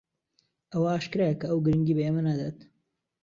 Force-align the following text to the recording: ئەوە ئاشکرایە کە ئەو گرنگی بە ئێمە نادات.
ئەوە 0.71 0.87
ئاشکرایە 0.93 1.35
کە 1.39 1.45
ئەو 1.49 1.59
گرنگی 1.65 1.95
بە 1.97 2.01
ئێمە 2.05 2.21
نادات. 2.27 2.59